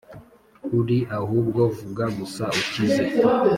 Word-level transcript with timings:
uri 0.79 0.97
Ahubwo 1.19 1.61
vuga 1.77 2.03
gusa 2.17 2.43
ukize 2.61 3.03